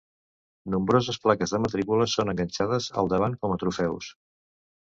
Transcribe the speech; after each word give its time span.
Nombroses 0.75 1.19
plaques 1.25 1.53
de 1.55 1.59
matrícules 1.67 2.17
són 2.19 2.33
enganxades 2.35 2.89
al 3.03 3.13
davant 3.15 3.39
com 3.45 3.57
a 3.57 3.61
trofeus. 3.65 4.13